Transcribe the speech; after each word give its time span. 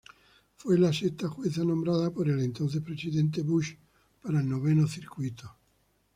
Fue 0.57 0.79
la 0.79 0.91
sexta 0.91 1.27
jueza 1.29 1.63
nombrada 1.63 2.09
por 2.09 2.27
el 2.27 2.39
entonces 2.39 2.81
Presidente 2.81 3.43
Bush 3.43 3.75
para 4.19 4.39
el 4.39 4.49
Noveno 4.49 4.87
Circuito. 4.87 5.55